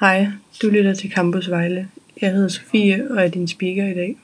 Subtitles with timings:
[0.00, 0.26] Hej,
[0.62, 1.88] du lytter til Campus Vejle.
[2.20, 4.16] Jeg hedder Sofie og er din speaker i dag.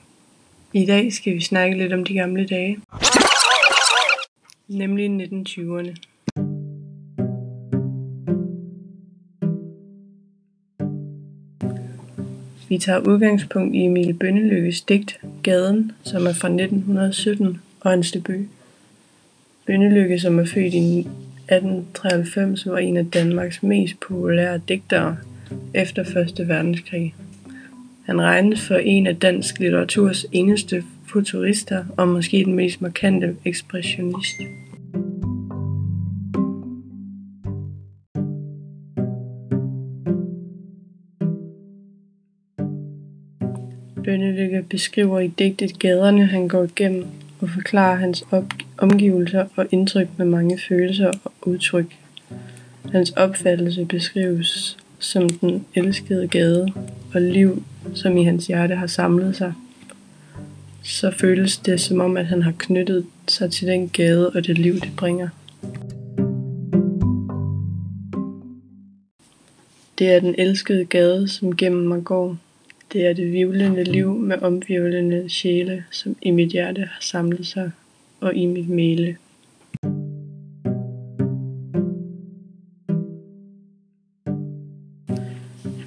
[0.73, 2.77] I dag skal vi snakke lidt om de gamle dage.
[4.67, 5.95] Nemlig 1920'erne.
[12.69, 18.45] Vi tager udgangspunkt i Emil Bønnelykkes digt Gaden, som er fra 1917 og hans debut.
[19.65, 25.17] Bønnelykke, som er født i 1893, var en af Danmarks mest populære digtere
[25.73, 26.01] efter
[26.39, 26.47] 1.
[26.47, 27.15] verdenskrig.
[28.05, 34.35] Han regnes for en af dansk litteraturs eneste futurister og måske den mest markante ekspressionist.
[44.03, 47.05] Bønnelykke beskriver i digtet gaderne, han går igennem,
[47.39, 48.25] og forklarer hans
[48.77, 51.95] omgivelser og indtryk med mange følelser og udtryk.
[52.91, 56.73] Hans opfattelse beskrives som den elskede gade
[57.13, 57.63] og liv,
[57.93, 59.53] som i hans hjerte har samlet sig.
[60.83, 64.57] Så føles det som om, at han har knyttet sig til den gade og det
[64.57, 65.29] liv, det bringer.
[69.99, 72.37] Det er den elskede gade, som gennem mig går.
[72.93, 77.71] Det er det vivlende liv med omvivlende sjæle, som i mit hjerte har samlet sig
[78.19, 79.17] og i mit mæle.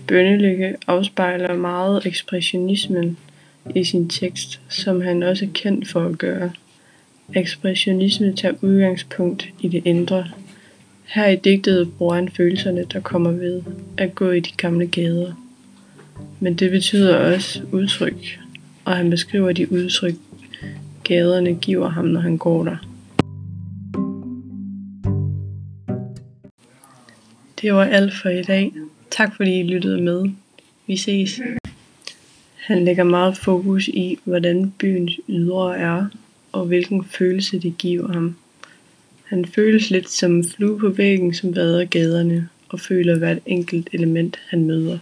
[0.09, 3.17] Bønnelykke afspejler meget ekspressionismen
[3.75, 6.51] i sin tekst, som han også er kendt for at gøre.
[7.35, 10.25] Ekspressionisme tager udgangspunkt i det indre.
[11.05, 13.63] Her i digtet bruger han følelserne, der kommer ved
[13.97, 15.33] at gå i de gamle gader.
[16.41, 18.41] Men det betyder også udtryk,
[18.85, 20.15] og han beskriver de udtryk,
[21.05, 22.77] gaderne giver ham, når han går der.
[27.63, 28.73] Det var alt for i dag.
[29.11, 30.31] Tak fordi I lyttede med.
[30.87, 31.41] Vi ses.
[32.57, 36.07] Han lægger meget fokus i, hvordan byens ydre er,
[36.53, 38.37] og hvilken følelse det giver ham.
[39.25, 43.89] Han føles lidt som en flue på væggen, som vader gaderne, og føler hvert enkelt
[43.93, 44.99] element, han møder.